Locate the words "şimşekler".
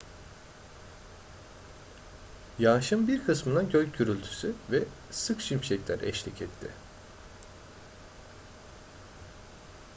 5.41-5.99